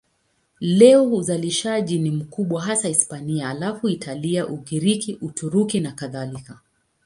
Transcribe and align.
Leo 0.59 1.11
uzalishaji 1.13 1.99
ni 1.99 2.11
mkubwa 2.11 2.61
hasa 2.61 2.87
Hispania, 2.87 3.47
halafu 3.47 3.89
Italia, 3.89 4.47
Ugiriki, 4.47 5.17
Uturuki 5.21 5.79
nakadhalika. 5.79 6.59